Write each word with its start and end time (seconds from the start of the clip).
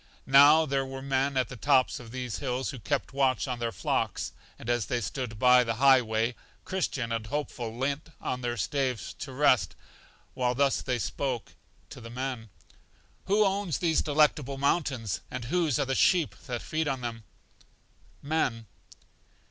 Now 0.25 0.65
there 0.65 0.83
were 0.83 1.03
men 1.03 1.37
at 1.37 1.47
the 1.47 1.55
tops 1.55 1.99
of 1.99 2.09
these 2.09 2.39
hills 2.39 2.71
who 2.71 2.79
kept 2.79 3.13
watch 3.13 3.47
on 3.47 3.59
their 3.59 3.71
flocks, 3.71 4.31
and 4.57 4.67
as 4.67 4.87
they 4.87 4.99
stood 4.99 5.37
by 5.37 5.63
the 5.63 5.75
high 5.75 6.01
way, 6.01 6.33
Christian 6.65 7.11
and 7.11 7.27
Hopeful 7.27 7.77
leant 7.77 8.09
on 8.19 8.41
their 8.41 8.57
staves 8.57 9.13
to 9.19 9.31
rest, 9.31 9.75
while 10.33 10.55
thus 10.55 10.81
they 10.81 10.97
spoke 10.97 11.53
to 11.91 12.01
the 12.01 12.09
men: 12.09 12.49
Who 13.25 13.45
owns 13.45 13.77
these 13.77 14.01
Delectable 14.01 14.57
Mountains, 14.57 15.21
and 15.29 15.45
whose 15.45 15.77
are 15.77 15.85
the 15.85 15.93
sheep 15.93 16.33
that 16.47 16.63
feed 16.63 16.87
on 16.87 17.01
them? 17.01 17.23
Men. 18.23 18.65